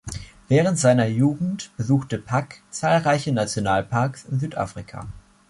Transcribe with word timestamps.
Während 0.47 0.79
seiner 0.79 1.05
Jugend 1.05 1.69
besuchte 1.77 2.17
Pugh 2.17 2.55
zahlreiche 2.71 3.31
Nationalparks 3.31 4.23
in 4.25 4.39
Südafrika. 4.39 5.05